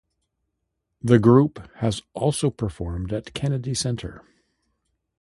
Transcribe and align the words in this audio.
The 1.03 1.19
group 1.19 1.59
has 1.75 2.01
also 2.15 2.49
performed 2.49 3.13
at 3.13 3.35
Kennedy 3.35 3.75
Center. 3.75 4.23